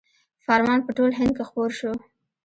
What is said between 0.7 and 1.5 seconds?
په ټول هند کې